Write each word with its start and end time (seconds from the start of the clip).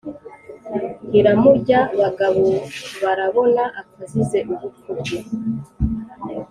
iramurya! 1.19 1.79
Bagabobarabona 1.99 3.63
apfa 3.81 4.01
azize 4.05 4.39
ubupfu 4.53 4.89
bwe 4.99 5.17